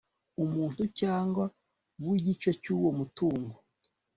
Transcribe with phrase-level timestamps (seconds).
[0.43, 1.43] umuntu cyangwa
[2.05, 3.55] w igice cy uwo mutungo